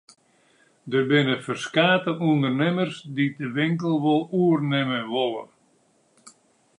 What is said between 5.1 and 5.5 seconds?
wolle.